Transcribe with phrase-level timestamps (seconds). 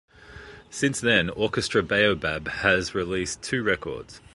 [0.71, 4.19] Since then Orchestra Baobab has released two records.